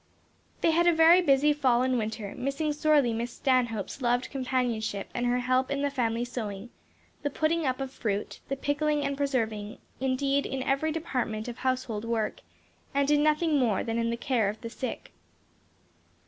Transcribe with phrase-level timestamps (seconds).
[0.61, 5.27] They had a very busy fall and winter, missing sorely Miss Stanhope's loved companionship and
[5.27, 6.71] her help in the family sewing,
[7.21, 12.03] the putting up of fruit the pickling and preserving, indeed in every department of household
[12.03, 12.41] work;
[12.95, 15.11] and in nothing more than in the care of the sick.